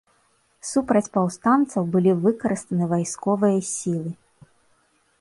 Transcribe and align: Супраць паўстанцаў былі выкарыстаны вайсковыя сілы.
Супраць 0.69 1.11
паўстанцаў 1.17 1.83
былі 1.97 2.11
выкарыстаны 2.23 2.91
вайсковыя 2.97 3.57
сілы. 3.75 4.11